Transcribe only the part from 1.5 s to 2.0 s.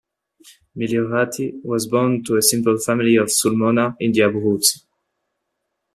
was